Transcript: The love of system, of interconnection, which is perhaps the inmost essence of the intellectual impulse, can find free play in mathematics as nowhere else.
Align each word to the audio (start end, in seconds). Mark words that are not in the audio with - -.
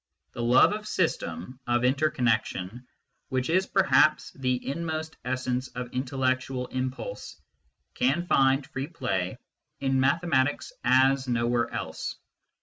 The 0.31 0.41
love 0.41 0.73
of 0.73 0.87
system, 0.87 1.59
of 1.67 1.83
interconnection, 1.85 2.87
which 3.29 3.51
is 3.51 3.67
perhaps 3.67 4.31
the 4.31 4.67
inmost 4.67 5.15
essence 5.23 5.67
of 5.75 5.91
the 5.91 5.95
intellectual 5.97 6.65
impulse, 6.69 7.39
can 7.93 8.25
find 8.25 8.65
free 8.65 8.87
play 8.87 9.37
in 9.79 9.99
mathematics 9.99 10.73
as 10.83 11.27
nowhere 11.27 11.69
else. 11.71 12.15